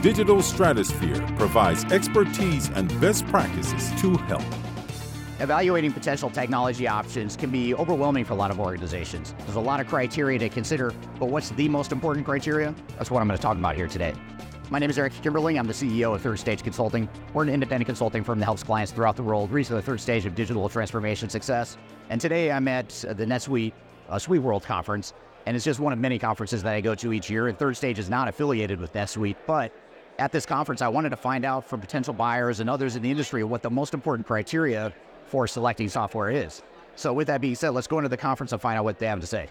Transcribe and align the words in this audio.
Digital 0.00 0.40
Stratosphere 0.40 1.20
provides 1.36 1.84
expertise 1.86 2.70
and 2.76 2.88
best 3.00 3.26
practices 3.26 3.90
to 4.00 4.16
help. 4.28 4.44
Evaluating 5.40 5.92
potential 5.92 6.30
technology 6.30 6.86
options 6.86 7.36
can 7.36 7.50
be 7.50 7.74
overwhelming 7.74 8.24
for 8.24 8.34
a 8.34 8.36
lot 8.36 8.52
of 8.52 8.60
organizations. 8.60 9.34
There's 9.40 9.56
a 9.56 9.60
lot 9.60 9.80
of 9.80 9.88
criteria 9.88 10.38
to 10.38 10.48
consider, 10.50 10.94
but 11.18 11.30
what's 11.30 11.50
the 11.50 11.68
most 11.68 11.90
important 11.90 12.24
criteria? 12.24 12.72
That's 12.96 13.10
what 13.10 13.20
I'm 13.20 13.26
going 13.26 13.38
to 13.38 13.42
talk 13.42 13.56
about 13.56 13.74
here 13.74 13.88
today. 13.88 14.14
My 14.70 14.78
name 14.78 14.88
is 14.88 15.00
Eric 15.00 15.14
Kimberling. 15.14 15.58
I'm 15.58 15.66
the 15.66 15.72
CEO 15.72 16.14
of 16.14 16.22
Third 16.22 16.38
Stage 16.38 16.62
Consulting. 16.62 17.08
We're 17.34 17.42
an 17.42 17.48
independent 17.48 17.86
consulting 17.86 18.22
firm 18.22 18.38
that 18.38 18.44
helps 18.44 18.62
clients 18.62 18.92
throughout 18.92 19.16
the 19.16 19.24
world 19.24 19.50
reach 19.50 19.66
the 19.66 19.82
third 19.82 20.00
stage 20.00 20.26
of 20.26 20.36
digital 20.36 20.68
transformation 20.68 21.28
success. 21.28 21.76
And 22.08 22.20
today 22.20 22.52
I'm 22.52 22.68
at 22.68 22.90
the 22.90 23.26
NetSuite 23.26 23.72
uh, 24.08 24.18
Suite 24.20 24.42
World 24.42 24.62
Conference, 24.62 25.12
and 25.46 25.56
it's 25.56 25.64
just 25.64 25.80
one 25.80 25.92
of 25.92 25.98
many 25.98 26.20
conferences 26.20 26.62
that 26.62 26.74
I 26.74 26.80
go 26.80 26.94
to 26.94 27.12
each 27.12 27.28
year. 27.28 27.48
And 27.48 27.58
Third 27.58 27.76
Stage 27.76 27.98
is 27.98 28.08
not 28.08 28.28
affiliated 28.28 28.78
with 28.78 28.92
NetSuite, 28.92 29.36
but 29.44 29.72
at 30.18 30.32
this 30.32 30.44
conference, 30.44 30.82
I 30.82 30.88
wanted 30.88 31.10
to 31.10 31.16
find 31.16 31.44
out 31.44 31.64
from 31.64 31.80
potential 31.80 32.12
buyers 32.12 32.60
and 32.60 32.68
others 32.68 32.96
in 32.96 33.02
the 33.02 33.10
industry 33.10 33.44
what 33.44 33.62
the 33.62 33.70
most 33.70 33.94
important 33.94 34.26
criteria 34.26 34.92
for 35.26 35.46
selecting 35.46 35.88
software 35.88 36.30
is. 36.30 36.62
So, 36.96 37.12
with 37.12 37.28
that 37.28 37.40
being 37.40 37.54
said, 37.54 37.70
let's 37.70 37.86
go 37.86 37.98
into 37.98 38.08
the 38.08 38.16
conference 38.16 38.52
and 38.52 38.60
find 38.60 38.78
out 38.78 38.84
what 38.84 38.98
they 38.98 39.06
have 39.06 39.20
to 39.20 39.26
say. 39.26 39.50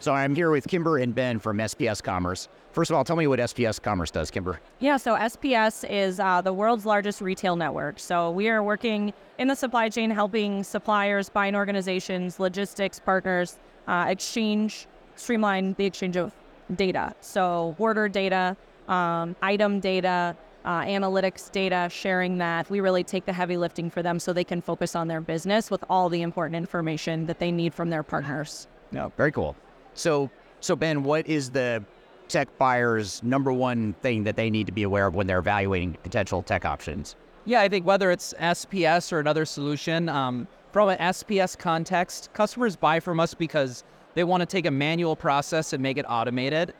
So, 0.00 0.14
I'm 0.14 0.34
here 0.34 0.50
with 0.50 0.66
Kimber 0.66 0.96
and 0.96 1.14
Ben 1.14 1.38
from 1.38 1.58
SPS 1.58 2.02
Commerce. 2.02 2.48
First 2.72 2.90
of 2.90 2.96
all, 2.96 3.04
tell 3.04 3.16
me 3.16 3.26
what 3.26 3.38
SPS 3.38 3.80
Commerce 3.82 4.10
does, 4.10 4.30
Kimber. 4.30 4.58
Yeah, 4.78 4.96
so 4.96 5.14
SPS 5.14 5.84
is 5.90 6.18
uh, 6.18 6.40
the 6.40 6.54
world's 6.54 6.86
largest 6.86 7.20
retail 7.20 7.54
network. 7.54 7.98
So 7.98 8.30
we 8.30 8.48
are 8.48 8.62
working 8.62 9.12
in 9.36 9.48
the 9.48 9.54
supply 9.54 9.90
chain, 9.90 10.10
helping 10.10 10.64
suppliers, 10.64 11.28
buying 11.28 11.54
organizations, 11.54 12.40
logistics 12.40 12.98
partners 12.98 13.58
uh, 13.88 14.06
exchange, 14.08 14.86
streamline 15.16 15.74
the 15.74 15.84
exchange 15.84 16.16
of 16.16 16.32
data. 16.76 17.14
So 17.20 17.76
order 17.78 18.08
data, 18.08 18.56
um, 18.88 19.36
item 19.42 19.80
data, 19.80 20.34
uh, 20.64 20.80
analytics 20.80 21.52
data, 21.52 21.88
sharing 21.90 22.38
that. 22.38 22.70
We 22.70 22.80
really 22.80 23.04
take 23.04 23.26
the 23.26 23.34
heavy 23.34 23.58
lifting 23.58 23.90
for 23.90 24.02
them 24.02 24.18
so 24.18 24.32
they 24.32 24.44
can 24.44 24.62
focus 24.62 24.96
on 24.96 25.08
their 25.08 25.20
business 25.20 25.70
with 25.70 25.84
all 25.90 26.08
the 26.08 26.22
important 26.22 26.56
information 26.56 27.26
that 27.26 27.38
they 27.38 27.52
need 27.52 27.74
from 27.74 27.90
their 27.90 28.02
partners. 28.02 28.66
No, 28.92 29.12
very 29.18 29.30
cool. 29.30 29.56
So, 29.94 30.30
so 30.60 30.76
Ben, 30.76 31.02
what 31.02 31.26
is 31.26 31.50
the 31.50 31.84
tech 32.28 32.56
buyer's 32.58 33.22
number 33.22 33.52
one 33.52 33.94
thing 33.94 34.24
that 34.24 34.36
they 34.36 34.50
need 34.50 34.66
to 34.66 34.72
be 34.72 34.82
aware 34.82 35.06
of 35.06 35.14
when 35.14 35.26
they're 35.26 35.38
evaluating 35.38 35.94
potential 36.02 36.42
tech 36.42 36.64
options? 36.64 37.16
Yeah, 37.44 37.60
I 37.60 37.68
think 37.68 37.86
whether 37.86 38.10
it's 38.10 38.34
SPS 38.38 39.12
or 39.12 39.18
another 39.18 39.44
solution, 39.44 40.08
um, 40.08 40.46
from 40.72 40.88
an 40.88 40.98
SPS 40.98 41.58
context, 41.58 42.30
customers 42.32 42.76
buy 42.76 43.00
from 43.00 43.18
us 43.18 43.34
because 43.34 43.82
they 44.14 44.24
want 44.24 44.40
to 44.40 44.46
take 44.46 44.66
a 44.66 44.70
manual 44.70 45.16
process 45.16 45.72
and 45.72 45.82
make 45.82 45.96
it 45.96 46.04
automated 46.08 46.74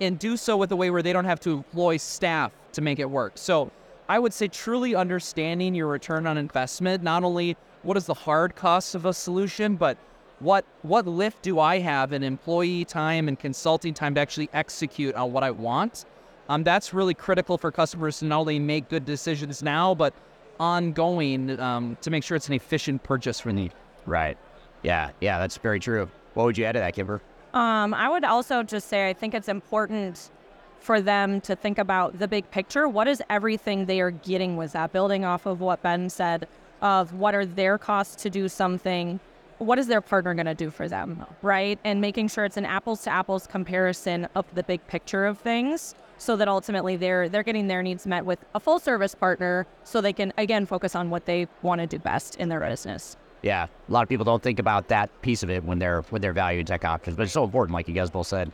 and 0.00 0.18
do 0.18 0.36
so 0.36 0.56
with 0.56 0.72
a 0.72 0.76
way 0.76 0.90
where 0.90 1.02
they 1.02 1.12
don't 1.12 1.24
have 1.24 1.40
to 1.40 1.52
employ 1.52 1.96
staff 1.96 2.52
to 2.72 2.80
make 2.80 2.98
it 2.98 3.08
work. 3.08 3.32
So 3.36 3.70
I 4.08 4.18
would 4.18 4.32
say 4.32 4.48
truly 4.48 4.94
understanding 4.94 5.74
your 5.74 5.88
return 5.88 6.26
on 6.26 6.38
investment, 6.38 7.02
not 7.02 7.24
only 7.24 7.56
what 7.82 7.96
is 7.96 8.06
the 8.06 8.14
hard 8.14 8.56
cost 8.56 8.94
of 8.94 9.04
a 9.06 9.12
solution, 9.12 9.76
but 9.76 9.98
what 10.40 10.64
what 10.82 11.06
lift 11.06 11.42
do 11.42 11.58
I 11.58 11.78
have 11.78 12.12
in 12.12 12.22
employee 12.22 12.84
time 12.84 13.28
and 13.28 13.38
consulting 13.38 13.94
time 13.94 14.14
to 14.14 14.20
actually 14.20 14.48
execute 14.52 15.14
on 15.14 15.32
what 15.32 15.42
I 15.42 15.50
want? 15.50 16.04
Um, 16.48 16.64
that's 16.64 16.94
really 16.94 17.14
critical 17.14 17.58
for 17.58 17.70
customers 17.70 18.20
to 18.20 18.24
not 18.24 18.40
only 18.40 18.58
make 18.58 18.88
good 18.88 19.04
decisions 19.04 19.62
now, 19.62 19.94
but 19.94 20.14
ongoing 20.58 21.58
um, 21.60 21.96
to 22.00 22.10
make 22.10 22.24
sure 22.24 22.36
it's 22.36 22.48
an 22.48 22.54
efficient 22.54 23.02
purchase 23.02 23.38
for 23.40 23.52
them. 23.52 23.70
Right. 24.06 24.38
Yeah. 24.82 25.10
Yeah. 25.20 25.38
That's 25.38 25.58
very 25.58 25.80
true. 25.80 26.08
What 26.34 26.44
would 26.44 26.58
you 26.58 26.64
add 26.64 26.72
to 26.72 26.78
that, 26.78 26.94
Kimber? 26.94 27.20
Um, 27.52 27.92
I 27.94 28.08
would 28.08 28.24
also 28.24 28.62
just 28.62 28.88
say 28.88 29.08
I 29.08 29.12
think 29.12 29.34
it's 29.34 29.48
important 29.48 30.30
for 30.78 31.00
them 31.00 31.40
to 31.42 31.56
think 31.56 31.78
about 31.78 32.18
the 32.18 32.28
big 32.28 32.50
picture. 32.50 32.88
What 32.88 33.08
is 33.08 33.22
everything 33.28 33.86
they 33.86 34.00
are 34.00 34.12
getting 34.12 34.56
with 34.56 34.72
that? 34.72 34.92
Building 34.92 35.24
off 35.24 35.46
of 35.46 35.60
what 35.60 35.82
Ben 35.82 36.08
said 36.08 36.46
of 36.80 37.12
what 37.14 37.34
are 37.34 37.44
their 37.44 37.76
costs 37.76 38.22
to 38.22 38.30
do 38.30 38.48
something 38.48 39.18
what 39.58 39.78
is 39.78 39.86
their 39.86 40.00
partner 40.00 40.34
going 40.34 40.46
to 40.46 40.54
do 40.54 40.70
for 40.70 40.88
them, 40.88 41.24
oh. 41.28 41.34
right? 41.42 41.78
And 41.84 42.00
making 42.00 42.28
sure 42.28 42.44
it's 42.44 42.56
an 42.56 42.64
apples 42.64 43.02
to 43.02 43.10
apples 43.10 43.46
comparison 43.46 44.28
of 44.34 44.46
the 44.54 44.62
big 44.62 44.86
picture 44.86 45.26
of 45.26 45.38
things 45.38 45.94
so 46.18 46.36
that 46.36 46.48
ultimately 46.48 46.96
they're 46.96 47.28
they're 47.28 47.42
getting 47.42 47.68
their 47.68 47.82
needs 47.82 48.06
met 48.06 48.24
with 48.24 48.44
a 48.54 48.60
full 48.60 48.78
service 48.78 49.14
partner 49.14 49.66
so 49.84 50.00
they 50.00 50.12
can 50.12 50.32
again 50.36 50.66
focus 50.66 50.94
on 50.94 51.10
what 51.10 51.26
they 51.26 51.46
want 51.62 51.80
to 51.80 51.86
do 51.86 51.98
best 51.98 52.36
in 52.36 52.48
their 52.48 52.60
business. 52.60 53.16
Yeah, 53.42 53.66
a 53.88 53.92
lot 53.92 54.02
of 54.02 54.08
people 54.08 54.24
don't 54.24 54.42
think 54.42 54.58
about 54.58 54.88
that 54.88 55.10
piece 55.22 55.44
of 55.44 55.50
it 55.50 55.62
when 55.64 55.78
they're 55.78 56.02
when 56.10 56.20
they're 56.20 56.32
valuing 56.32 56.66
tech 56.66 56.84
options, 56.84 57.16
but 57.16 57.22
it's 57.22 57.32
so 57.32 57.44
important, 57.44 57.74
like 57.74 57.88
you 57.88 57.94
guys 57.94 58.10
both 58.10 58.26
said. 58.26 58.52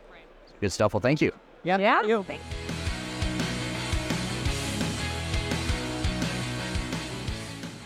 Good 0.61 0.71
stuff. 0.71 0.93
Well, 0.93 1.01
thank 1.01 1.21
you. 1.21 1.31
Yeah. 1.63 1.77
Yeah. 1.79 2.03
You. 2.03 2.23
Thanks. 2.23 2.84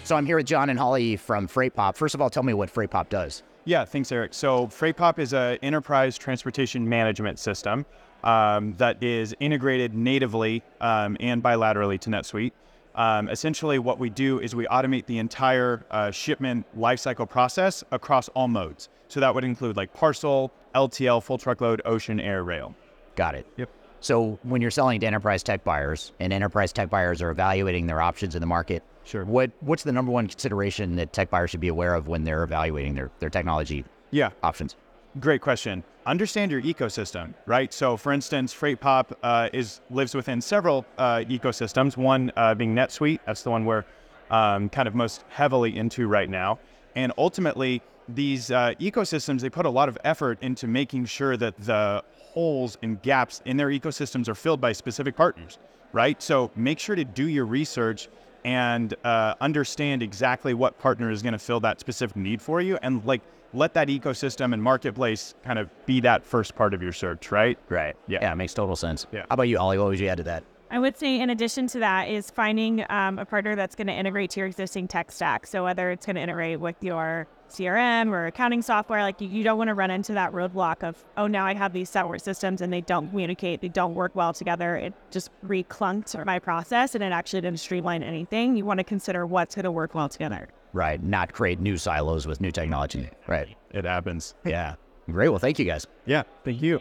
So 0.09 0.15
I'm 0.15 0.25
here 0.25 0.37
with 0.37 0.47
John 0.47 0.71
and 0.71 0.79
Holly 0.79 1.17
from 1.17 1.47
FreightPop. 1.47 1.95
First 1.95 2.15
of 2.15 2.21
all, 2.21 2.31
tell 2.31 2.41
me 2.41 2.55
what 2.55 2.73
FreightPop 2.73 3.09
does. 3.09 3.43
Yeah, 3.65 3.85
thanks, 3.85 4.11
Eric. 4.11 4.33
So 4.33 4.65
FreightPop 4.65 5.19
is 5.19 5.33
an 5.33 5.59
enterprise 5.61 6.17
transportation 6.17 6.89
management 6.89 7.37
system 7.37 7.85
um, 8.23 8.73
that 8.77 9.03
is 9.03 9.35
integrated 9.39 9.93
natively 9.93 10.63
um, 10.81 11.15
and 11.19 11.43
bilaterally 11.43 11.99
to 11.99 12.09
NetSuite. 12.09 12.53
Um, 12.95 13.29
essentially, 13.29 13.77
what 13.77 13.99
we 13.99 14.09
do 14.09 14.39
is 14.39 14.55
we 14.55 14.65
automate 14.65 15.05
the 15.05 15.19
entire 15.19 15.85
uh, 15.91 16.09
shipment 16.09 16.65
lifecycle 16.75 17.29
process 17.29 17.83
across 17.91 18.29
all 18.29 18.47
modes. 18.47 18.89
So 19.09 19.19
that 19.19 19.35
would 19.35 19.43
include 19.43 19.77
like 19.77 19.93
parcel, 19.93 20.51
LTL, 20.73 21.21
full 21.21 21.37
truckload, 21.37 21.83
ocean, 21.85 22.19
air, 22.19 22.43
rail. 22.43 22.73
Got 23.15 23.35
it. 23.35 23.45
Yep. 23.57 23.69
So 24.01 24.39
when 24.43 24.61
you're 24.61 24.71
selling 24.71 24.99
to 25.01 25.07
enterprise 25.07 25.43
tech 25.43 25.63
buyers, 25.63 26.13
and 26.19 26.31
enterprise 26.31 26.71
tech 26.71 26.89
buyers 26.89 27.21
are 27.21 27.31
evaluating 27.31 27.87
their 27.87 28.01
options 28.01 28.35
in 28.35 28.41
the 28.41 28.47
market, 28.47 28.83
Sure. 29.03 29.25
what 29.25 29.51
what's 29.61 29.83
the 29.83 29.91
number 29.91 30.11
one 30.11 30.27
consideration 30.27 30.95
that 30.97 31.13
tech 31.13 31.29
buyers 31.29 31.49
should 31.49 31.59
be 31.59 31.67
aware 31.67 31.95
of 31.95 32.07
when 32.07 32.23
they're 32.23 32.43
evaluating 32.43 32.93
their, 32.95 33.09
their 33.19 33.29
technology 33.29 33.83
Yeah, 34.11 34.29
options? 34.43 34.75
Great 35.19 35.41
question. 35.41 35.83
Understand 36.05 36.51
your 36.51 36.61
ecosystem, 36.61 37.33
right? 37.45 37.73
So, 37.73 37.97
for 37.97 38.11
instance, 38.11 38.53
FreightPop 38.53 39.13
uh, 39.23 39.49
is 39.51 39.81
lives 39.89 40.13
within 40.15 40.39
several 40.41 40.85
uh, 40.97 41.17
ecosystems. 41.27 41.97
One 41.97 42.31
uh, 42.35 42.53
being 42.55 42.75
NetSuite, 42.75 43.19
that's 43.25 43.41
the 43.43 43.49
one 43.51 43.65
we're 43.65 43.83
um, 44.31 44.69
kind 44.69 44.87
of 44.87 44.95
most 44.95 45.23
heavily 45.29 45.75
into 45.75 46.07
right 46.07 46.29
now. 46.29 46.59
And 46.95 47.11
ultimately, 47.17 47.81
these 48.07 48.49
uh, 48.51 48.73
ecosystems 48.79 49.41
they 49.41 49.49
put 49.49 49.65
a 49.65 49.69
lot 49.69 49.89
of 49.89 49.97
effort 50.03 50.37
into 50.41 50.67
making 50.67 51.05
sure 51.05 51.37
that 51.37 51.57
the 51.59 52.03
holes 52.39 52.77
and 52.83 53.01
gaps 53.01 53.41
in 53.43 53.57
their 53.57 53.67
ecosystems 53.67 54.29
are 54.29 54.35
filled 54.35 54.61
by 54.61 54.71
specific 54.71 55.13
partners, 55.13 55.59
right? 55.91 56.23
So, 56.23 56.49
make 56.55 56.79
sure 56.79 56.95
to 56.95 57.03
do 57.03 57.27
your 57.27 57.45
research 57.45 58.07
and 58.45 58.95
uh, 59.03 59.35
understand 59.41 60.01
exactly 60.01 60.53
what 60.53 60.79
partner 60.79 61.11
is 61.11 61.21
going 61.21 61.33
to 61.33 61.39
fill 61.39 61.59
that 61.59 61.81
specific 61.81 62.15
need 62.15 62.41
for 62.41 62.61
you, 62.61 62.77
and 62.81 63.03
like 63.05 63.21
let 63.53 63.73
that 63.73 63.89
ecosystem 63.89 64.53
and 64.53 64.63
marketplace 64.63 65.33
kind 65.43 65.59
of 65.59 65.69
be 65.85 65.99
that 65.99 66.23
first 66.23 66.55
part 66.55 66.73
of 66.73 66.81
your 66.81 66.93
search, 66.93 67.29
right? 67.29 67.57
Right. 67.67 67.97
Yeah. 68.07 68.19
Yeah, 68.21 68.31
it 68.31 68.35
makes 68.35 68.53
total 68.53 68.77
sense. 68.77 69.05
Yeah. 69.11 69.21
How 69.21 69.33
about 69.33 69.49
you, 69.49 69.57
Ollie? 69.57 69.77
What 69.77 69.87
would 69.87 69.99
you 69.99 70.07
add 70.07 70.19
to 70.19 70.23
that? 70.23 70.43
I 70.71 70.79
would 70.79 70.97
say, 70.97 71.19
in 71.19 71.31
addition 71.31 71.67
to 71.67 71.79
that, 71.79 72.07
is 72.07 72.29
finding 72.29 72.85
um, 72.89 73.19
a 73.19 73.25
partner 73.25 73.55
that's 73.55 73.75
going 73.75 73.87
to 73.87 73.93
integrate 73.93 74.29
to 74.31 74.39
your 74.39 74.47
existing 74.47 74.87
tech 74.87 75.11
stack. 75.11 75.47
So 75.47 75.63
whether 75.63 75.91
it's 75.91 76.05
going 76.05 76.15
to 76.15 76.21
integrate 76.21 76.59
with 76.59 76.75
your 76.81 77.27
CRM 77.49 78.09
or 78.09 78.27
accounting 78.27 78.61
software, 78.61 79.01
like 79.01 79.19
you, 79.21 79.27
you 79.27 79.43
don't 79.43 79.57
want 79.57 79.67
to 79.69 79.73
run 79.73 79.91
into 79.91 80.13
that 80.13 80.31
roadblock 80.31 80.83
of, 80.83 81.03
oh, 81.17 81.27
now 81.27 81.45
I 81.45 81.53
have 81.53 81.73
these 81.73 81.89
separate 81.89 82.21
systems 82.21 82.61
and 82.61 82.71
they 82.71 82.81
don't 82.81 83.09
communicate, 83.09 83.61
they 83.61 83.67
don't 83.69 83.95
work 83.95 84.15
well 84.15 84.33
together. 84.33 84.75
It 84.75 84.93
just 85.11 85.31
reclunked 85.43 86.15
my 86.25 86.39
process 86.39 86.95
and 86.95 87.03
it 87.03 87.11
actually 87.11 87.41
didn't 87.41 87.59
streamline 87.59 88.03
anything. 88.03 88.55
You 88.55 88.65
want 88.65 88.79
to 88.79 88.83
consider 88.83 89.25
what's 89.25 89.55
going 89.55 89.65
to 89.65 89.71
work 89.71 89.95
well 89.95 90.09
together. 90.09 90.49
Right. 90.73 91.01
Not 91.01 91.33
create 91.33 91.59
new 91.59 91.77
silos 91.77 92.27
with 92.27 92.41
new 92.41 92.51
technology. 92.51 93.09
Right. 93.27 93.55
It 93.71 93.85
happens. 93.85 94.35
Yeah. 94.45 94.75
Great. 95.09 95.29
Well, 95.29 95.39
thank 95.39 95.57
you 95.57 95.65
guys. 95.65 95.87
Yeah. 96.05 96.23
Thank 96.43 96.61
you. 96.61 96.79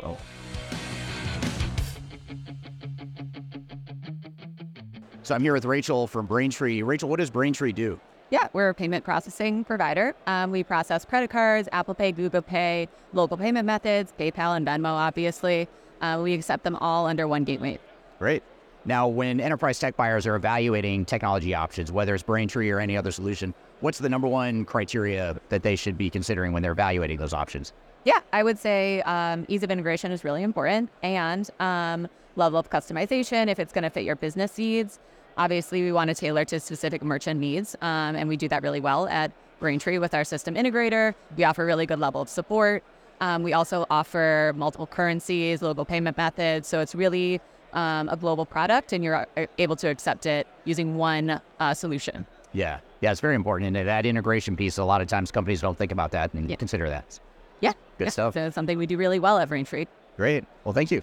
So 5.22 5.34
I'm 5.34 5.42
here 5.42 5.52
with 5.52 5.66
Rachel 5.66 6.06
from 6.06 6.24
Braintree. 6.24 6.82
Rachel, 6.82 7.08
what 7.08 7.18
does 7.18 7.30
Braintree 7.30 7.72
do? 7.72 8.00
Yeah, 8.30 8.48
we're 8.52 8.68
a 8.68 8.74
payment 8.74 9.04
processing 9.04 9.64
provider. 9.64 10.14
Um, 10.26 10.50
we 10.50 10.62
process 10.62 11.04
credit 11.04 11.30
cards, 11.30 11.66
Apple 11.72 11.94
Pay, 11.94 12.12
Google 12.12 12.42
Pay, 12.42 12.88
local 13.14 13.38
payment 13.38 13.64
methods, 13.64 14.12
PayPal 14.18 14.56
and 14.56 14.66
Venmo, 14.66 14.90
obviously. 14.90 15.66
Uh, 16.02 16.20
we 16.22 16.34
accept 16.34 16.62
them 16.62 16.76
all 16.76 17.06
under 17.06 17.26
one 17.26 17.44
gateway. 17.44 17.78
Great. 18.18 18.42
Now, 18.84 19.08
when 19.08 19.40
enterprise 19.40 19.78
tech 19.78 19.96
buyers 19.96 20.26
are 20.26 20.34
evaluating 20.34 21.04
technology 21.04 21.54
options, 21.54 21.90
whether 21.90 22.14
it's 22.14 22.22
Braintree 22.22 22.70
or 22.70 22.80
any 22.80 22.96
other 22.96 23.10
solution, 23.10 23.54
what's 23.80 23.98
the 23.98 24.08
number 24.08 24.28
one 24.28 24.64
criteria 24.64 25.40
that 25.48 25.62
they 25.62 25.74
should 25.74 25.96
be 25.96 26.10
considering 26.10 26.52
when 26.52 26.62
they're 26.62 26.72
evaluating 26.72 27.18
those 27.18 27.32
options? 27.32 27.72
Yeah, 28.04 28.20
I 28.32 28.42
would 28.42 28.58
say 28.58 29.02
um, 29.02 29.46
ease 29.48 29.62
of 29.62 29.70
integration 29.70 30.12
is 30.12 30.22
really 30.22 30.42
important 30.42 30.90
and 31.02 31.48
um, 31.60 32.08
level 32.36 32.58
of 32.58 32.70
customization 32.70 33.48
if 33.48 33.58
it's 33.58 33.72
going 33.72 33.84
to 33.84 33.90
fit 33.90 34.04
your 34.04 34.16
business 34.16 34.56
needs. 34.58 34.98
Obviously, 35.38 35.82
we 35.82 35.92
want 35.92 36.08
to 36.08 36.14
tailor 36.14 36.44
to 36.46 36.58
specific 36.58 37.02
merchant 37.02 37.38
needs, 37.38 37.76
um, 37.80 38.16
and 38.16 38.28
we 38.28 38.36
do 38.36 38.48
that 38.48 38.60
really 38.62 38.80
well 38.80 39.06
at 39.06 39.30
Braintree 39.60 39.98
with 39.98 40.12
our 40.12 40.24
system 40.24 40.56
integrator. 40.56 41.14
We 41.36 41.44
offer 41.44 41.64
really 41.64 41.86
good 41.86 42.00
level 42.00 42.20
of 42.20 42.28
support. 42.28 42.82
Um, 43.20 43.44
we 43.44 43.52
also 43.52 43.86
offer 43.88 44.52
multiple 44.56 44.86
currencies, 44.86 45.62
local 45.62 45.84
payment 45.84 46.16
methods, 46.16 46.66
so 46.66 46.80
it's 46.80 46.94
really 46.94 47.40
um, 47.72 48.08
a 48.08 48.16
global 48.16 48.44
product, 48.46 48.92
and 48.92 49.04
you're 49.04 49.26
uh, 49.36 49.46
able 49.58 49.76
to 49.76 49.88
accept 49.88 50.26
it 50.26 50.48
using 50.64 50.96
one 50.96 51.40
uh, 51.60 51.72
solution. 51.72 52.26
Yeah, 52.52 52.80
yeah, 53.00 53.12
it's 53.12 53.20
very 53.20 53.36
important. 53.36 53.76
And 53.76 53.86
that 53.88 54.06
integration 54.06 54.56
piece, 54.56 54.76
a 54.78 54.84
lot 54.84 55.00
of 55.00 55.06
times 55.06 55.30
companies 55.30 55.60
don't 55.60 55.78
think 55.78 55.92
about 55.92 56.10
that 56.12 56.34
and 56.34 56.50
Yeah. 56.50 56.56
consider 56.56 56.88
that. 56.90 57.20
Yeah, 57.60 57.74
Good 57.98 58.04
yeah. 58.06 58.10
stuff. 58.10 58.34
So 58.34 58.50
something 58.50 58.76
we 58.76 58.86
do 58.86 58.96
really 58.96 59.20
well 59.20 59.38
at 59.38 59.48
Braintree. 59.48 59.86
Great. 60.16 60.44
Well, 60.64 60.72
thank 60.74 60.90
you. 60.90 61.02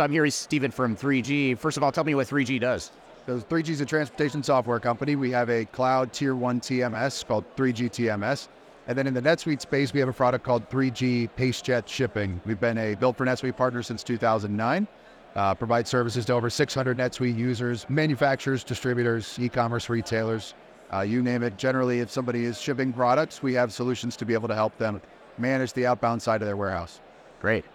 So 0.00 0.04
I'm 0.04 0.12
here 0.12 0.22
with 0.22 0.32
Stephen 0.32 0.70
from 0.70 0.96
3G. 0.96 1.58
First 1.58 1.76
of 1.76 1.82
all, 1.82 1.92
tell 1.92 2.04
me 2.04 2.14
what 2.14 2.26
3G 2.26 2.58
does. 2.58 2.90
So 3.26 3.38
3G 3.38 3.68
is 3.68 3.80
a 3.82 3.84
transportation 3.84 4.42
software 4.42 4.80
company. 4.80 5.14
We 5.14 5.30
have 5.32 5.50
a 5.50 5.66
cloud 5.66 6.10
tier 6.14 6.34
one 6.34 6.58
TMS 6.58 7.26
called 7.26 7.44
3G 7.54 7.90
TMS. 7.90 8.48
And 8.86 8.96
then 8.96 9.06
in 9.06 9.12
the 9.12 9.20
NetSuite 9.20 9.60
space, 9.60 9.92
we 9.92 10.00
have 10.00 10.08
a 10.08 10.12
product 10.14 10.42
called 10.42 10.66
3G 10.70 11.28
PaceJet 11.36 11.86
Shipping. 11.86 12.40
We've 12.46 12.58
been 12.58 12.78
a 12.78 12.94
built 12.94 13.18
for 13.18 13.26
NetSuite 13.26 13.58
partner 13.58 13.82
since 13.82 14.02
2009. 14.02 14.88
Uh, 15.36 15.54
provide 15.54 15.86
services 15.86 16.24
to 16.24 16.32
over 16.32 16.48
600 16.48 16.96
NetSuite 16.96 17.36
users, 17.36 17.84
manufacturers, 17.90 18.64
distributors, 18.64 19.38
e-commerce 19.38 19.90
retailers, 19.90 20.54
uh, 20.94 21.00
you 21.00 21.22
name 21.22 21.42
it. 21.42 21.58
Generally, 21.58 22.00
if 22.00 22.10
somebody 22.10 22.46
is 22.46 22.58
shipping 22.58 22.90
products, 22.90 23.42
we 23.42 23.52
have 23.52 23.70
solutions 23.70 24.16
to 24.16 24.24
be 24.24 24.32
able 24.32 24.48
to 24.48 24.54
help 24.54 24.78
them 24.78 25.02
manage 25.36 25.74
the 25.74 25.84
outbound 25.84 26.22
side 26.22 26.40
of 26.40 26.46
their 26.46 26.56
warehouse. 26.56 27.00
Great. 27.42 27.66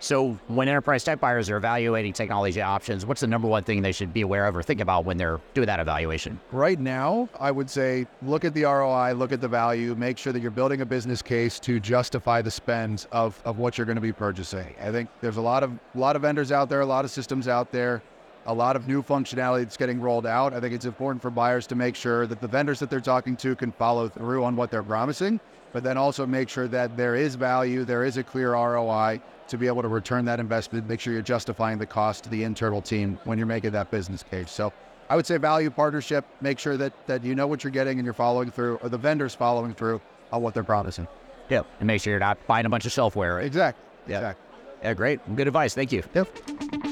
So 0.00 0.38
when 0.48 0.66
enterprise 0.66 1.04
tech 1.04 1.20
buyers 1.20 1.50
are 1.50 1.58
evaluating 1.58 2.14
technology 2.14 2.62
options, 2.62 3.04
what's 3.04 3.20
the 3.20 3.26
number 3.26 3.46
one 3.46 3.64
thing 3.64 3.82
they 3.82 3.92
should 3.92 4.14
be 4.14 4.22
aware 4.22 4.46
of 4.46 4.56
or 4.56 4.62
think 4.62 4.80
about 4.80 5.04
when 5.04 5.18
they're 5.18 5.38
doing 5.52 5.66
that 5.66 5.78
evaluation? 5.78 6.40
Right 6.52 6.80
now, 6.80 7.28
I 7.38 7.50
would 7.50 7.68
say 7.68 8.06
look 8.22 8.46
at 8.46 8.54
the 8.54 8.64
ROI, 8.64 9.12
look 9.12 9.30
at 9.30 9.42
the 9.42 9.48
value, 9.48 9.94
make 9.94 10.16
sure 10.16 10.32
that 10.32 10.40
you're 10.40 10.50
building 10.50 10.80
a 10.80 10.86
business 10.86 11.20
case 11.20 11.60
to 11.60 11.78
justify 11.78 12.40
the 12.40 12.50
spend 12.50 13.06
of, 13.12 13.40
of 13.44 13.58
what 13.58 13.76
you're 13.76 13.84
going 13.84 13.96
to 13.96 14.00
be 14.00 14.12
purchasing. 14.12 14.74
I 14.80 14.90
think 14.90 15.10
there's 15.20 15.36
a 15.36 15.42
lot 15.42 15.62
of 15.62 15.72
a 15.94 15.98
lot 15.98 16.16
of 16.16 16.22
vendors 16.22 16.50
out 16.50 16.70
there, 16.70 16.80
a 16.80 16.86
lot 16.86 17.04
of 17.04 17.10
systems 17.10 17.46
out 17.46 17.70
there, 17.70 18.02
a 18.46 18.54
lot 18.54 18.76
of 18.76 18.88
new 18.88 19.02
functionality 19.02 19.64
that's 19.64 19.76
getting 19.76 20.00
rolled 20.00 20.26
out. 20.26 20.54
I 20.54 20.60
think 20.60 20.74
it's 20.74 20.86
important 20.86 21.20
for 21.20 21.30
buyers 21.30 21.66
to 21.66 21.74
make 21.74 21.94
sure 21.94 22.26
that 22.26 22.40
the 22.40 22.48
vendors 22.48 22.78
that 22.78 22.88
they're 22.88 23.00
talking 23.00 23.36
to 23.36 23.54
can 23.54 23.70
follow 23.70 24.08
through 24.08 24.44
on 24.44 24.56
what 24.56 24.70
they're 24.70 24.82
promising, 24.82 25.40
but 25.72 25.82
then 25.82 25.96
also 25.96 26.26
make 26.26 26.48
sure 26.48 26.68
that 26.68 26.96
there 26.96 27.14
is 27.14 27.34
value, 27.34 27.84
there 27.84 28.04
is 28.04 28.16
a 28.16 28.22
clear 28.22 28.52
ROI 28.52 29.20
to 29.48 29.58
be 29.58 29.66
able 29.66 29.82
to 29.82 29.88
return 29.88 30.24
that 30.26 30.40
investment, 30.40 30.88
make 30.88 31.00
sure 31.00 31.12
you're 31.12 31.22
justifying 31.22 31.78
the 31.78 31.86
cost 31.86 32.24
to 32.24 32.30
the 32.30 32.44
internal 32.44 32.80
team 32.80 33.18
when 33.24 33.36
you're 33.38 33.46
making 33.46 33.72
that 33.72 33.90
business 33.90 34.22
case. 34.22 34.50
So 34.50 34.72
I 35.08 35.16
would 35.16 35.26
say 35.26 35.36
value 35.38 35.70
partnership, 35.70 36.24
make 36.40 36.58
sure 36.58 36.76
that 36.76 36.92
that 37.06 37.24
you 37.24 37.34
know 37.34 37.46
what 37.46 37.64
you're 37.64 37.72
getting 37.72 37.98
and 37.98 38.04
you're 38.04 38.14
following 38.14 38.50
through, 38.50 38.76
or 38.76 38.88
the 38.88 38.98
vendors 38.98 39.34
following 39.34 39.74
through 39.74 40.00
on 40.32 40.40
what 40.42 40.54
they're 40.54 40.62
promising. 40.62 41.08
Yep. 41.48 41.66
And 41.80 41.86
make 41.88 42.00
sure 42.00 42.12
you're 42.12 42.20
not 42.20 42.38
buying 42.46 42.64
a 42.64 42.68
bunch 42.68 42.86
of 42.86 42.92
shelfware. 42.92 43.36
Right? 43.36 43.46
Exactly. 43.46 43.84
Yeah. 44.06 44.18
Exactly. 44.18 44.46
Yeah, 44.82 44.94
great. 44.94 45.36
Good 45.36 45.48
advice. 45.48 45.74
Thank 45.74 45.92
you. 45.92 46.04
Yep. 46.14 46.89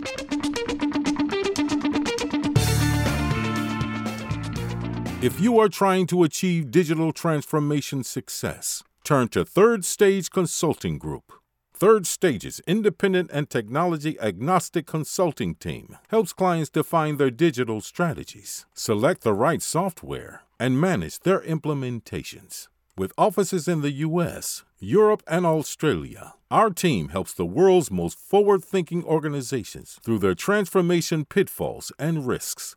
If 5.21 5.41
you 5.41 5.59
are 5.59 5.69
trying 5.69 6.07
to 6.09 6.23
achieve 6.23 6.71
digital 6.71 7.13
transformation 7.13 8.05
success, 8.05 8.85
turn 9.03 9.27
to 9.31 9.45
Third 9.45 9.85
Stage 9.85 10.31
Consulting 10.31 10.97
Group. 10.97 11.33
Third 11.75 12.07
Stage's 12.07 12.61
independent 12.69 13.29
and 13.33 13.51
technology 13.51 14.17
agnostic 14.21 14.87
consulting 14.87 15.57
team 15.57 15.99
helps 16.11 16.33
clients 16.33 16.71
define 16.71 17.17
their 17.17 17.33
digital 17.33 17.81
strategies, 17.81 18.67
select 18.75 19.23
the 19.23 19.33
right 19.33 19.61
software, 19.61 20.43
and 20.61 20.81
manage 20.81 21.19
their 21.19 21.41
implementations. 21.41 22.69
With 22.97 23.13
offices 23.19 23.67
in 23.67 23.81
the 23.81 23.91
US, 24.07 24.63
Europe, 24.79 25.25
and 25.27 25.45
Australia, 25.45 26.35
our 26.49 26.71
team 26.71 27.09
helps 27.09 27.35
the 27.35 27.45
world's 27.45 27.91
most 27.91 28.21
forward 28.21 28.65
thinking 28.65 29.03
organizations 29.03 29.99
through 30.01 30.21
their 30.21 30.37
transformation 30.37 31.25
pitfalls 31.25 31.91
and 31.99 32.25
risks. 32.25 32.77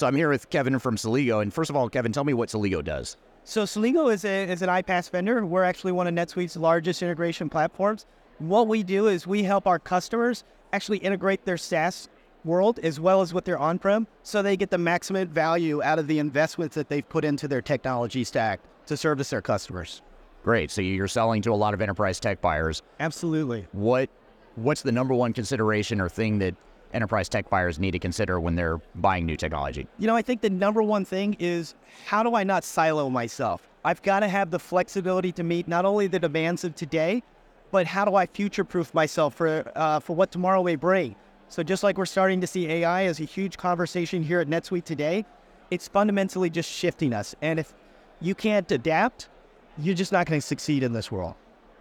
So 0.00 0.06
I'm 0.06 0.16
here 0.16 0.30
with 0.30 0.48
Kevin 0.48 0.78
from 0.78 0.96
Celigo. 0.96 1.42
And 1.42 1.52
first 1.52 1.68
of 1.68 1.76
all, 1.76 1.86
Kevin, 1.90 2.10
tell 2.10 2.24
me 2.24 2.32
what 2.32 2.48
Celigo 2.48 2.82
does. 2.82 3.18
So 3.44 3.64
Celigo 3.64 4.10
is, 4.10 4.24
a, 4.24 4.50
is 4.50 4.62
an 4.62 4.70
iPaaS 4.70 5.10
vendor. 5.10 5.44
We're 5.44 5.62
actually 5.62 5.92
one 5.92 6.06
of 6.06 6.14
NetSuite's 6.14 6.56
largest 6.56 7.02
integration 7.02 7.50
platforms. 7.50 8.06
What 8.38 8.66
we 8.66 8.82
do 8.82 9.08
is 9.08 9.26
we 9.26 9.42
help 9.42 9.66
our 9.66 9.78
customers 9.78 10.44
actually 10.72 10.96
integrate 10.98 11.44
their 11.44 11.58
SaaS 11.58 12.08
world 12.46 12.78
as 12.78 12.98
well 12.98 13.20
as 13.20 13.34
with 13.34 13.44
their 13.44 13.58
on-prem 13.58 14.06
so 14.22 14.40
they 14.40 14.56
get 14.56 14.70
the 14.70 14.78
maximum 14.78 15.28
value 15.28 15.82
out 15.82 15.98
of 15.98 16.06
the 16.06 16.18
investments 16.18 16.74
that 16.76 16.88
they've 16.88 17.06
put 17.06 17.22
into 17.22 17.46
their 17.46 17.60
technology 17.60 18.24
stack 18.24 18.60
to 18.86 18.96
service 18.96 19.28
their 19.28 19.42
customers. 19.42 20.00
Great. 20.42 20.70
So 20.70 20.80
you're 20.80 21.08
selling 21.08 21.42
to 21.42 21.52
a 21.52 21.54
lot 21.54 21.74
of 21.74 21.82
enterprise 21.82 22.18
tech 22.18 22.40
buyers. 22.40 22.80
Absolutely. 23.00 23.66
What 23.72 24.08
what's 24.56 24.80
the 24.80 24.92
number 24.92 25.12
one 25.12 25.34
consideration 25.34 26.00
or 26.00 26.08
thing 26.08 26.38
that 26.38 26.54
enterprise 26.92 27.28
tech 27.28 27.48
buyers 27.48 27.78
need 27.78 27.92
to 27.92 27.98
consider 27.98 28.40
when 28.40 28.54
they're 28.54 28.78
buying 28.96 29.26
new 29.26 29.36
technology? 29.36 29.86
You 29.98 30.06
know, 30.06 30.16
I 30.16 30.22
think 30.22 30.40
the 30.40 30.50
number 30.50 30.82
one 30.82 31.04
thing 31.04 31.36
is 31.38 31.74
how 32.06 32.22
do 32.22 32.34
I 32.34 32.44
not 32.44 32.64
silo 32.64 33.10
myself? 33.10 33.68
I've 33.84 34.02
got 34.02 34.20
to 34.20 34.28
have 34.28 34.50
the 34.50 34.58
flexibility 34.58 35.32
to 35.32 35.42
meet 35.42 35.66
not 35.66 35.84
only 35.84 36.06
the 36.06 36.18
demands 36.18 36.64
of 36.64 36.74
today, 36.74 37.22
but 37.70 37.86
how 37.86 38.04
do 38.04 38.14
I 38.14 38.26
future-proof 38.26 38.92
myself 38.92 39.34
for 39.34 39.70
uh, 39.76 40.00
for 40.00 40.14
what 40.14 40.32
tomorrow 40.32 40.62
may 40.62 40.76
bring? 40.76 41.14
So 41.48 41.62
just 41.62 41.82
like 41.82 41.98
we're 41.98 42.06
starting 42.06 42.40
to 42.40 42.46
see 42.46 42.68
AI 42.68 43.04
as 43.04 43.20
a 43.20 43.24
huge 43.24 43.56
conversation 43.56 44.22
here 44.22 44.40
at 44.40 44.48
NetSuite 44.48 44.84
today, 44.84 45.24
it's 45.70 45.88
fundamentally 45.88 46.50
just 46.50 46.70
shifting 46.70 47.12
us. 47.12 47.34
And 47.42 47.58
if 47.58 47.74
you 48.20 48.34
can't 48.34 48.70
adapt, 48.70 49.28
you're 49.78 49.94
just 49.94 50.12
not 50.12 50.26
going 50.26 50.40
to 50.40 50.46
succeed 50.46 50.82
in 50.82 50.92
this 50.92 51.10
world. 51.10 51.34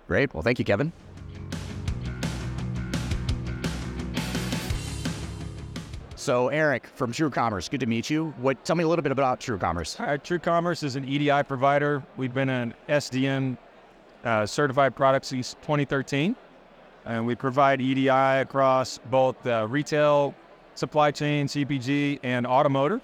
Great. 0.07 0.33
Well, 0.33 0.41
thank 0.41 0.57
you, 0.57 0.65
Kevin. 0.65 0.91
So 6.29 6.50
Eric 6.50 6.86
from 6.86 7.12
True 7.12 7.31
Commerce, 7.31 7.67
good 7.69 7.79
to 7.79 7.88
meet 7.88 8.07
you. 8.07 8.36
What? 8.38 8.63
Tell 8.63 8.75
me 8.75 8.83
a 8.83 8.88
little 8.88 9.01
bit 9.01 9.12
about 9.12 9.39
True 9.39 9.57
Commerce. 9.57 10.00
All 10.00 10.05
right, 10.05 10.24
True 10.24 10.38
Commerce 10.38 10.83
is 10.83 10.95
an 10.95 11.03
EDI 11.03 11.41
provider. 11.41 12.03
We've 12.17 12.36
been 12.36 12.50
an 12.50 12.75
SDN 12.88 13.57
uh, 14.24 14.45
certified 14.45 14.95
product 14.95 15.25
since 15.25 15.55
2013, 15.63 16.36
and 17.05 17.25
we 17.25 17.33
provide 17.33 17.81
EDI 17.81 18.09
across 18.09 19.00
both 19.09 19.43
uh, 19.48 19.65
retail, 19.67 20.36
supply 20.75 21.09
chain, 21.09 21.48
CPG, 21.48 22.19
and 22.21 22.45
automotive. 22.45 23.01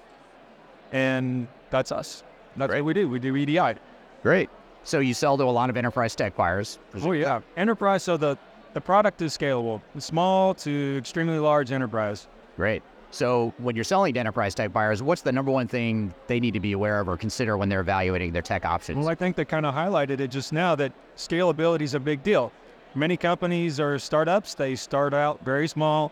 And 0.91 1.48
that's 1.72 1.91
us. 1.91 2.22
That's 2.58 2.70
Great. 2.70 2.82
what 2.82 2.86
we 2.89 2.94
do. 2.94 3.10
We 3.10 3.17
do 3.17 3.36
EDI. 3.36 3.79
Great. 4.22 4.51
So 4.84 5.00
you 5.00 5.15
sell 5.15 5.36
to 5.36 5.46
a 5.46 5.46
lot 5.46 5.72
of 5.72 5.77
enterprise 5.77 6.15
tech 6.15 6.36
buyers. 6.36 6.77
Oh 7.01 7.12
yeah, 7.12 7.41
enterprise. 7.58 8.03
So 8.03 8.17
the 8.17 8.38
the 8.75 8.82
product 8.82 9.20
is 9.24 9.36
scalable, 9.36 9.82
small 9.98 10.53
to 10.53 10.96
extremely 11.00 11.39
large 11.39 11.72
enterprise. 11.72 12.27
Great. 12.55 12.84
So 13.12 13.53
when 13.59 13.75
you're 13.75 13.85
selling 13.85 14.13
to 14.15 14.19
enterprise 14.19 14.53
type 14.55 14.74
buyers, 14.74 15.01
what's 15.01 15.21
the 15.21 15.31
number 15.31 15.51
one 15.51 15.67
thing 15.67 16.13
they 16.27 16.39
need 16.39 16.53
to 16.53 16.59
be 16.59 16.74
aware 16.74 17.00
of 17.00 17.07
or 17.07 17.15
consider 17.15 17.57
when 17.57 17.69
they're 17.69 17.79
evaluating 17.81 18.33
their 18.33 18.41
tech 18.41 18.65
options? 18.65 19.00
Well, 19.00 19.09
I 19.09 19.15
think 19.15 19.35
they 19.35 19.45
kind 19.45 19.65
of 19.65 19.74
highlighted 19.74 20.19
it 20.19 20.29
just 20.29 20.51
now 20.51 20.75
that 20.75 20.91
scalability 21.15 21.81
is 21.81 21.93
a 21.93 22.00
big 22.00 22.24
deal. 22.24 22.51
many 22.93 23.17
companies 23.17 23.79
are 23.79 24.00
startups. 24.00 24.53
They 24.55 24.75
start 24.75 25.13
out 25.13 25.43
very 25.43 25.67
small, 25.67 26.12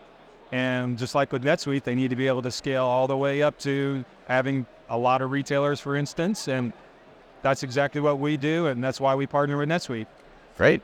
and 0.52 0.98
just 0.98 1.14
like 1.14 1.32
with 1.32 1.42
NetSuite, 1.42 1.82
they 1.82 1.94
need 1.94 2.08
to 2.10 2.16
be 2.16 2.28
able 2.28 2.42
to 2.42 2.50
scale 2.50 2.84
all 2.84 3.06
the 3.06 3.16
way 3.16 3.42
up 3.42 3.58
to 3.60 4.04
having 4.28 4.66
a 4.88 4.96
lot 4.98 5.22
of 5.22 5.30
retailers, 5.30 5.80
for 5.80 5.96
instance. 5.96 6.48
And 6.48 6.72
that's 7.42 7.62
exactly 7.62 8.00
what 8.00 8.18
we 8.18 8.36
do, 8.36 8.66
and 8.66 8.82
that's 8.82 9.00
why 9.00 9.14
we 9.14 9.26
partner 9.26 9.56
with 9.56 9.68
NetSuite. 9.68 10.06
Great. 10.56 10.82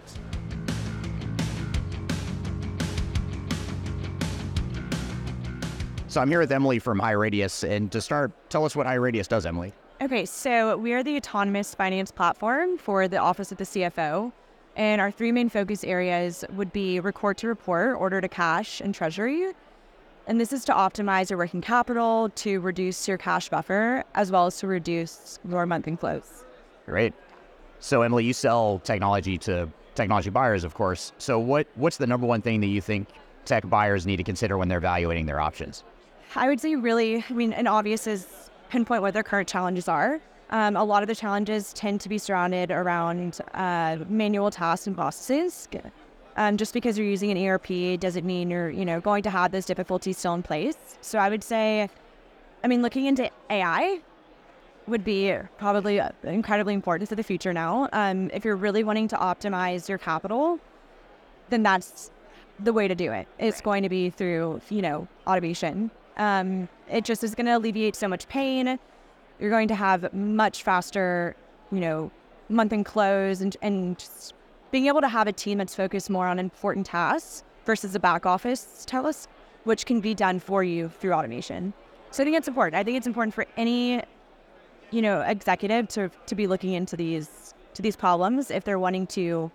So 6.11 6.21
I'm 6.21 6.29
here 6.29 6.41
with 6.41 6.51
Emily 6.51 6.81
from 6.81 7.01
HighRadius, 7.01 7.63
and 7.63 7.93
to 7.93 8.01
start, 8.01 8.33
tell 8.49 8.65
us 8.65 8.75
what 8.75 8.85
HighRadius 8.85 9.29
does, 9.29 9.47
Emily. 9.47 9.73
Okay, 10.01 10.27
so 10.27 10.77
we 10.77 10.93
are 10.93 11.05
the 11.05 11.17
autonomous 11.17 11.73
finance 11.73 12.11
platform 12.11 12.79
for 12.79 13.07
the 13.07 13.19
Office 13.19 13.53
of 13.53 13.59
the 13.59 13.65
CFO. 13.65 14.33
And 14.75 15.01
our 15.01 15.13
three 15.13 15.31
main 15.31 15.49
focus 15.49 15.85
areas 15.85 16.45
would 16.55 16.73
be 16.73 16.99
record 16.99 17.39
to 17.39 17.47
report, 17.47 17.97
order 17.97 18.21
to 18.21 18.29
cash, 18.29 18.81
and 18.81 18.93
treasury. 18.93 19.53
And 20.27 20.41
this 20.41 20.53
is 20.53 20.65
to 20.65 20.73
optimize 20.73 21.31
your 21.31 21.39
working 21.39 21.61
capital, 21.61 22.29
to 22.35 22.59
reduce 22.59 23.07
your 23.07 23.17
cash 23.17 23.49
buffer, 23.49 24.03
as 24.17 24.33
well 24.33 24.47
as 24.47 24.59
to 24.59 24.67
reduce 24.67 25.39
your 25.49 25.65
monthly 25.65 25.95
flows. 25.95 26.45
Great. 26.87 27.15
So 27.79 28.03
Emily, 28.03 28.25
you 28.25 28.33
sell 28.33 28.81
technology 28.81 29.39
to 29.39 29.69
technology 29.95 30.31
buyers, 30.31 30.65
of 30.65 30.75
course. 30.75 31.13
So 31.19 31.39
what 31.39 31.69
what's 31.77 31.99
the 31.99 32.07
number 32.09 32.27
one 32.27 32.43
thing 32.43 32.61
that 32.63 32.67
you 32.67 32.81
think 32.81 33.07
tech 33.45 33.69
buyers 33.71 34.07
need 34.07 34.17
to 34.17 34.25
consider 34.25 34.59
when 34.59 34.67
they're 34.67 34.79
evaluating 34.79 35.27
their 35.27 35.39
options? 35.39 35.85
I 36.37 36.49
would 36.49 36.61
say 36.61 36.77
really, 36.77 37.25
I 37.29 37.33
mean, 37.33 37.53
an 37.53 37.67
obvious 37.67 38.07
is 38.07 38.51
pinpoint 38.69 39.03
what 39.03 39.15
their 39.15 39.23
current 39.23 39.49
challenges 39.49 39.89
are. 39.89 40.21
Um, 40.51 40.77
a 40.77 40.85
lot 40.85 41.03
of 41.03 41.09
the 41.09 41.15
challenges 41.15 41.73
tend 41.73 42.01
to 42.03 42.09
be 42.09 42.19
surrounded 42.19 42.71
around 42.71 43.41
uh, 43.55 43.99
manual 44.09 44.51
tasks 44.51 44.87
and 44.87 44.97
processes. 44.97 45.69
Um, 46.37 46.57
just 46.57 46.73
because 46.73 46.97
you're 46.97 47.07
using 47.07 47.31
an 47.31 47.47
ERP 47.47 47.99
doesn't 47.99 48.25
mean 48.25 48.51
you're, 48.51 48.71
you 48.71 48.85
know, 48.85 49.01
going 49.01 49.23
to 49.25 49.31
have 49.31 49.53
those 49.53 49.67
difficulties 49.67 50.19
still 50.19 50.35
in 50.35 50.43
place. 50.43 50.77
So 51.01 51.19
I 51.19 51.29
would 51.29 51.43
say, 51.43 51.89
I 52.63 52.69
mean, 52.69 52.83
looking 52.83 53.07
into 53.07 53.31
AI 53.49 54.01
would 54.87 55.05
be 55.05 55.37
probably 55.59 56.01
incredibly 56.23 56.75
important 56.75 57.09
for 57.09 57.15
the 57.15 57.23
future 57.23 57.53
now. 57.53 57.89
Um, 57.93 58.31
if 58.33 58.45
you're 58.45 58.57
really 58.57 58.85
wanting 58.85 59.09
to 59.09 59.17
optimize 59.17 59.89
your 59.89 59.99
capital, 59.99 60.59
then 61.49 61.63
that's 61.63 62.11
the 62.59 62.73
way 62.73 62.89
to 62.89 62.95
do 62.95 63.13
it. 63.13 63.27
It's 63.39 63.61
going 63.61 63.83
to 63.83 63.89
be 63.89 64.11
through, 64.11 64.61
you 64.69 64.83
know, 64.83 65.09
automation. 65.27 65.91
Um, 66.21 66.69
it 66.89 67.05
just 67.05 67.25
is 67.25 67.35
going 67.35 67.47
to 67.47 67.57
alleviate 67.57 67.97
so 67.97 68.07
much 68.07 68.29
pain. 68.29 68.79
You're 69.41 69.51
going 69.51 69.69
to 69.69 69.75
have 69.75 70.13
much 70.13 70.63
faster, 70.63 71.35
you 71.73 71.81
know, 71.81 72.11
month 72.51 72.73
end 72.75 72.85
close 72.85 73.41
and, 73.41 73.57
and 73.63 73.99
just 73.99 74.35
being 74.71 74.87
able 74.87 75.01
to 75.01 75.09
have 75.09 75.27
a 75.27 75.33
team 75.33 75.59
that's 75.59 75.75
focused 75.75 76.11
more 76.11 76.27
on 76.27 76.39
important 76.39 76.85
tasks 76.87 77.43
versus 77.65 77.95
a 77.95 77.99
back 77.99 78.27
office 78.27 78.85
task, 78.87 79.31
which 79.65 79.87
can 79.87 80.01
be 80.01 80.15
done 80.15 80.39
for 80.41 80.63
you 80.63 80.91
through 80.91 81.15
automation. 81.15 81.73
So 82.11 82.23
I 82.23 82.25
think 82.27 82.37
it's 82.37 82.49
important. 82.49 82.79
I 82.79 82.85
think 82.85 82.99
it's 82.99 83.07
important 83.07 83.35
for 83.35 83.47
any, 83.57 84.03
you 84.91 85.01
know, 85.01 85.23
executive 85.23 85.89
to, 85.89 86.11
to 86.27 86.35
be 86.35 86.47
looking 86.47 86.75
into 86.75 86.97
these 86.97 87.55
to 87.73 87.83
these 87.83 87.97
problems 87.97 88.51
if 88.51 88.65
they're 88.65 88.81
wanting 88.81 89.07
to 89.07 89.51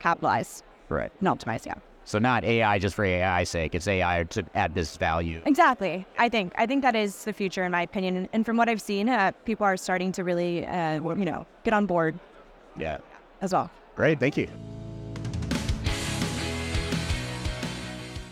capitalize 0.00 0.64
Right. 0.88 1.12
and 1.20 1.28
optimize. 1.28 1.64
Yeah. 1.64 1.74
So 2.08 2.18
not 2.18 2.42
AI 2.42 2.78
just 2.78 2.94
for 2.94 3.04
AI's 3.04 3.50
sake. 3.50 3.74
It's 3.74 3.86
AI 3.86 4.24
to 4.30 4.42
add 4.54 4.72
business 4.72 4.96
value. 4.96 5.42
Exactly. 5.44 6.06
I 6.16 6.30
think 6.30 6.54
I 6.56 6.64
think 6.64 6.80
that 6.80 6.96
is 6.96 7.24
the 7.24 7.34
future, 7.34 7.64
in 7.64 7.70
my 7.72 7.82
opinion. 7.82 8.30
And 8.32 8.46
from 8.46 8.56
what 8.56 8.66
I've 8.66 8.80
seen, 8.80 9.10
uh, 9.10 9.32
people 9.44 9.66
are 9.66 9.76
starting 9.76 10.10
to 10.12 10.24
really, 10.24 10.64
uh, 10.66 10.94
you 10.94 11.26
know, 11.26 11.44
get 11.64 11.74
on 11.74 11.84
board 11.84 12.18
Yeah. 12.78 12.96
as 13.42 13.52
well. 13.52 13.70
Great. 13.94 14.18
Thank 14.18 14.38
you. 14.38 14.48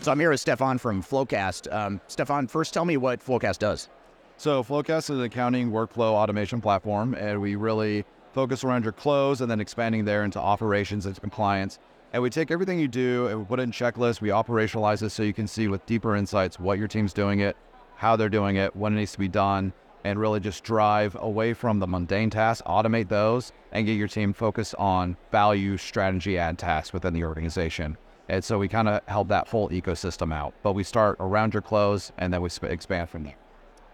So 0.00 0.10
I'm 0.10 0.20
here 0.20 0.30
with 0.30 0.40
Stefan 0.40 0.78
from 0.78 1.02
FloQast. 1.02 1.70
Um, 1.70 2.00
Stefan, 2.06 2.46
first 2.46 2.72
tell 2.72 2.86
me 2.86 2.96
what 2.96 3.20
FloQast 3.22 3.58
does. 3.58 3.90
So 4.38 4.62
FloQast 4.64 5.10
is 5.10 5.18
an 5.18 5.20
accounting 5.20 5.70
workflow 5.70 6.12
automation 6.12 6.62
platform, 6.62 7.14
and 7.14 7.42
we 7.42 7.56
really 7.56 8.06
focus 8.32 8.64
around 8.64 8.84
your 8.84 8.92
close 8.94 9.42
and 9.42 9.50
then 9.50 9.60
expanding 9.60 10.06
there 10.06 10.24
into 10.24 10.38
operations 10.38 11.04
and 11.04 11.20
compliance. 11.20 11.78
And 12.16 12.22
we 12.22 12.30
take 12.30 12.50
everything 12.50 12.80
you 12.80 12.88
do 12.88 13.26
and 13.26 13.38
we 13.38 13.44
put 13.44 13.60
it 13.60 13.64
in 13.64 13.70
checklists. 13.70 14.22
We 14.22 14.30
operationalize 14.30 15.02
it 15.02 15.10
so 15.10 15.22
you 15.22 15.34
can 15.34 15.46
see 15.46 15.68
with 15.68 15.84
deeper 15.84 16.16
insights 16.16 16.58
what 16.58 16.78
your 16.78 16.88
team's 16.88 17.12
doing 17.12 17.40
it, 17.40 17.58
how 17.94 18.16
they're 18.16 18.30
doing 18.30 18.56
it, 18.56 18.74
when 18.74 18.94
it 18.94 18.96
needs 18.96 19.12
to 19.12 19.18
be 19.18 19.28
done, 19.28 19.70
and 20.02 20.18
really 20.18 20.40
just 20.40 20.64
drive 20.64 21.14
away 21.20 21.52
from 21.52 21.78
the 21.78 21.86
mundane 21.86 22.30
tasks, 22.30 22.62
automate 22.66 23.10
those, 23.10 23.52
and 23.72 23.84
get 23.84 23.98
your 23.98 24.08
team 24.08 24.32
focused 24.32 24.74
on 24.76 25.14
value, 25.30 25.76
strategy, 25.76 26.38
and 26.38 26.58
tasks 26.58 26.94
within 26.94 27.12
the 27.12 27.22
organization. 27.22 27.98
And 28.30 28.42
so 28.42 28.58
we 28.58 28.66
kind 28.66 28.88
of 28.88 29.02
help 29.06 29.28
that 29.28 29.46
full 29.46 29.68
ecosystem 29.68 30.32
out. 30.32 30.54
But 30.62 30.72
we 30.72 30.84
start 30.84 31.18
around 31.20 31.52
your 31.52 31.60
close 31.60 32.12
and 32.16 32.32
then 32.32 32.40
we 32.40 32.48
expand 32.62 33.10
from 33.10 33.24
there. 33.24 33.36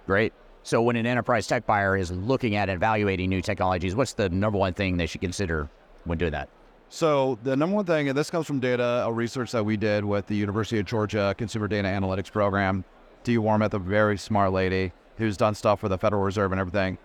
Great. 0.07 0.33
So 0.62 0.81
when 0.81 0.95
an 0.95 1.07
enterprise 1.07 1.49
tech 1.49 1.67
buyer 1.67 1.97
is 1.97 2.12
looking 2.12 2.55
at 2.55 2.69
evaluating 2.69 3.31
new 3.31 3.43
technologies, 3.43 3.97
what's 3.97 4.12
the 4.12 4.29
number 4.29 4.61
one 4.61 4.75
thing 4.75 4.97
they 4.97 5.07
should 5.07 5.23
consider 5.23 5.69
when 6.05 6.19
doing 6.19 6.31
that? 6.31 6.49
So 6.94 7.38
the 7.42 7.56
number 7.56 7.75
one 7.75 7.87
thing, 7.87 8.11
and 8.11 8.18
this 8.18 8.28
comes 8.28 8.46
from 8.46 8.61
data, 8.61 9.04
a 9.06 9.11
research 9.11 9.50
that 9.52 9.64
we 9.64 9.78
did 9.78 10.04
with 10.04 10.26
the 10.26 10.37
University 10.37 10.78
of 10.78 10.84
Georgia 10.84 11.34
Consumer 11.38 11.66
Data 11.66 11.88
Analytics 11.88 12.30
Program. 12.30 12.84
Dee 13.25 13.38
Warmoth, 13.38 13.72
a 13.72 13.78
very 13.78 14.18
smart 14.18 14.52
lady 14.52 14.92
who's 15.16 15.38
done 15.38 15.54
stuff 15.54 15.80
for 15.80 15.88
the 15.88 15.96
Federal 15.96 16.22
Reserve 16.22 16.52
and 16.52 16.61
everything, 16.61 16.99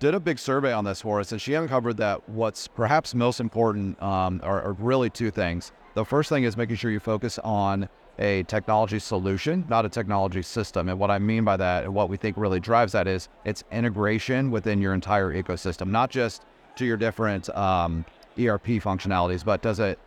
did 0.00 0.12
a 0.12 0.18
big 0.18 0.40
survey 0.40 0.72
on 0.72 0.84
this 0.84 1.02
for 1.02 1.20
us, 1.20 1.30
and 1.30 1.40
she 1.40 1.54
uncovered 1.54 1.98
that 1.98 2.28
what's 2.28 2.66
perhaps 2.66 3.14
most 3.14 3.38
important 3.38 4.02
um, 4.02 4.40
are, 4.42 4.60
are 4.60 4.72
really 4.72 5.08
two 5.08 5.30
things. 5.30 5.70
The 5.94 6.04
first 6.04 6.28
thing 6.28 6.42
is 6.42 6.56
making 6.56 6.74
sure 6.74 6.90
you 6.90 6.98
focus 6.98 7.38
on 7.38 7.88
a 8.18 8.42
technology 8.42 8.98
solution, 8.98 9.64
not 9.68 9.86
a 9.86 9.88
technology 9.88 10.42
system. 10.42 10.88
And 10.88 10.98
what 10.98 11.12
I 11.12 11.20
mean 11.20 11.44
by 11.44 11.56
that, 11.58 11.84
and 11.84 11.94
what 11.94 12.08
we 12.08 12.16
think 12.16 12.36
really 12.36 12.58
drives 12.58 12.90
that, 12.90 13.06
is 13.06 13.28
it's 13.44 13.62
integration 13.70 14.50
within 14.50 14.80
your 14.80 14.94
entire 14.94 15.32
ecosystem, 15.32 15.90
not 15.90 16.10
just 16.10 16.42
to 16.74 16.84
your 16.84 16.96
different 16.96 17.48
um, 17.50 18.04
ERP 18.38 18.66
functionalities, 18.82 19.44
but 19.44 19.62
does 19.62 19.80
it 19.80 19.98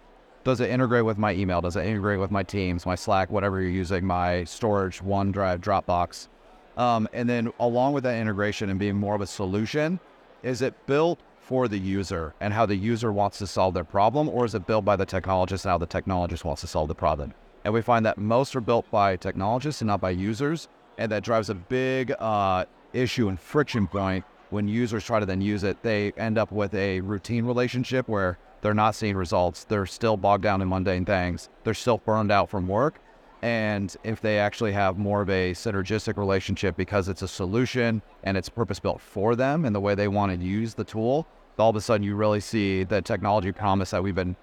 does 0.43 0.59
it 0.59 0.71
integrate 0.71 1.05
with 1.05 1.17
my 1.17 1.33
email? 1.33 1.61
Does 1.61 1.75
it 1.75 1.85
integrate 1.85 2.19
with 2.19 2.31
my 2.31 2.41
Teams, 2.41 2.85
my 2.85 2.95
Slack, 2.95 3.29
whatever 3.29 3.61
you're 3.61 3.69
using, 3.69 4.05
my 4.05 4.43
storage, 4.43 4.99
OneDrive, 4.99 5.59
Dropbox? 5.59 6.29
Um, 6.77 7.07
and 7.13 7.29
then 7.29 7.51
along 7.59 7.93
with 7.93 8.03
that 8.05 8.19
integration 8.19 8.69
and 8.71 8.79
being 8.79 8.95
more 8.95 9.13
of 9.13 9.21
a 9.21 9.27
solution, 9.27 9.99
is 10.41 10.63
it 10.63 10.73
built 10.87 11.19
for 11.39 11.67
the 11.67 11.77
user 11.77 12.33
and 12.39 12.53
how 12.53 12.65
the 12.65 12.75
user 12.75 13.11
wants 13.11 13.37
to 13.39 13.45
solve 13.45 13.73
their 13.73 13.83
problem, 13.83 14.29
or 14.29 14.45
is 14.45 14.55
it 14.55 14.65
built 14.65 14.85
by 14.85 14.95
the 14.95 15.05
technologist 15.05 15.65
and 15.65 15.71
how 15.71 15.77
the 15.77 15.85
technologist 15.85 16.43
wants 16.43 16.61
to 16.61 16.67
solve 16.67 16.87
the 16.87 16.95
problem? 16.95 17.33
And 17.63 17.73
we 17.73 17.81
find 17.81 18.05
that 18.05 18.17
most 18.17 18.55
are 18.55 18.61
built 18.61 18.89
by 18.89 19.15
technologists 19.17 19.81
and 19.81 19.87
not 19.87 20.01
by 20.01 20.11
users, 20.11 20.67
and 20.97 21.11
that 21.11 21.23
drives 21.23 21.49
a 21.49 21.55
big 21.55 22.11
uh, 22.19 22.65
issue 22.93 23.27
and 23.27 23.39
friction 23.39 23.87
point 23.87 24.25
when 24.51 24.67
users 24.67 25.03
try 25.03 25.19
to 25.19 25.25
then 25.25 25.41
use 25.41 25.63
it. 25.63 25.81
They 25.81 26.11
end 26.17 26.37
up 26.37 26.51
with 26.51 26.73
a 26.75 27.01
routine 27.01 27.45
relationship 27.45 28.07
where 28.07 28.37
they're 28.61 28.73
not 28.73 28.95
seeing 28.95 29.15
results. 29.15 29.63
They're 29.63 29.85
still 29.85 30.17
bogged 30.17 30.43
down 30.43 30.61
in 30.61 30.69
mundane 30.69 31.05
things. 31.05 31.49
They're 31.63 31.73
still 31.73 31.97
burned 31.97 32.31
out 32.31 32.49
from 32.49 32.67
work. 32.67 32.99
And 33.41 33.95
if 34.03 34.21
they 34.21 34.37
actually 34.37 34.71
have 34.73 34.99
more 34.99 35.21
of 35.21 35.29
a 35.29 35.53
synergistic 35.53 36.15
relationship 36.15 36.75
because 36.75 37.09
it's 37.09 37.23
a 37.23 37.27
solution 37.27 38.03
and 38.23 38.37
it's 38.37 38.49
purpose 38.49 38.79
built 38.79 39.01
for 39.01 39.35
them 39.35 39.65
and 39.65 39.73
the 39.75 39.79
way 39.79 39.95
they 39.95 40.07
want 40.07 40.31
to 40.31 40.45
use 40.45 40.75
the 40.75 40.83
tool, 40.83 41.25
all 41.57 41.71
of 41.71 41.75
a 41.75 41.81
sudden 41.81 42.03
you 42.03 42.15
really 42.15 42.39
see 42.39 42.83
the 42.83 43.01
technology 43.01 43.51
promise 43.51 43.91
that 43.91 44.03
we've 44.03 44.15
been 44.15 44.35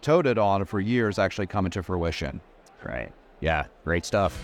toted 0.00 0.38
on 0.38 0.64
for 0.64 0.78
years 0.78 1.18
actually 1.18 1.46
come 1.46 1.64
into 1.64 1.82
fruition. 1.82 2.40
Right. 2.84 3.12
Yeah. 3.40 3.66
Great 3.84 4.04
stuff. 4.04 4.40